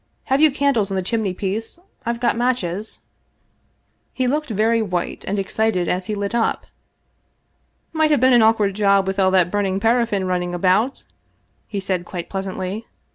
Have 0.23 0.41
you 0.41 0.49
candles 0.49 0.89
on 0.89 0.95
the 0.95 1.03
chimney 1.03 1.31
piece? 1.31 1.77
I've 2.07 2.19
got 2.19 2.35
matches." 2.35 3.01
He 4.11 4.25
looked 4.25 4.49
very 4.49 4.81
white 4.81 5.23
and 5.27 5.37
excited 5.37 5.87
as 5.87 6.07
he 6.07 6.15
lit 6.15 6.33
up." 6.33 6.65
Might 7.93 8.09
have 8.09 8.19
been 8.19 8.33
an 8.33 8.41
awkward 8.41 8.73
job 8.73 9.05
with 9.05 9.19
all 9.19 9.29
that 9.29 9.51
burning 9.51 9.79
paraffia 9.79 10.25
running 10.25 10.55
about," 10.55 11.03
he 11.67 11.79
said 11.79 12.03
quite 12.03 12.29
pleasantly. 12.31 12.87